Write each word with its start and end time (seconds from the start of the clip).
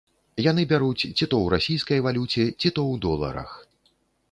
Яны 0.43 0.63
бяруць 0.71 1.07
ці 1.17 1.27
то 1.33 1.41
ў 1.41 1.51
расійскай 1.55 2.03
валюце, 2.07 2.47
ці 2.59 2.65
то 2.75 2.81
ў 2.95 3.05
доларах. 3.07 3.49